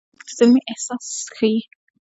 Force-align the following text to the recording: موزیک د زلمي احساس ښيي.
موزیک 0.09 0.23
د 0.27 0.29
زلمي 0.37 0.61
احساس 0.71 1.05
ښيي. 1.35 1.57